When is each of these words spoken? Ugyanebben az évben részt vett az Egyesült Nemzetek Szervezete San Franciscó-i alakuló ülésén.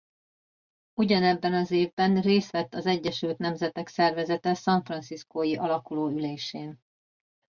Ugyanebben 0.99 1.53
az 1.53 1.71
évben 1.71 2.21
részt 2.21 2.51
vett 2.51 2.73
az 2.73 2.85
Egyesült 2.85 3.37
Nemzetek 3.37 3.87
Szervezete 3.87 4.53
San 4.53 4.83
Franciscó-i 4.83 5.55
alakuló 5.57 6.09
ülésén. 6.11 6.79